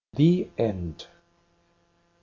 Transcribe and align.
THE 0.15 0.49
END 0.57 1.05
i 1.07 1.07